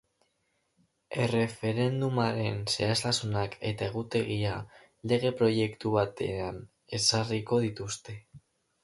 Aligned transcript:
Erreferendumaren 1.25 2.57
zehaztasunak 2.75 3.53
eta 3.73 3.85
egutegia 3.89 4.55
lege 5.13 5.33
proiektu 5.43 5.93
batean 5.99 6.59
ezarriko 7.01 7.61
dituzte. 7.69 8.17